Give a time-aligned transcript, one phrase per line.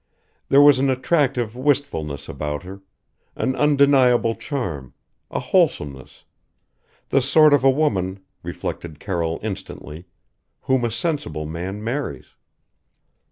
[0.49, 2.81] There was an attractive wistfulness about her
[3.35, 4.95] an undeniable charm,
[5.29, 6.23] a wholesomeness
[7.09, 10.05] the sort of a woman, reflected Carroll instantly,
[10.61, 12.33] whom a sensible man marries.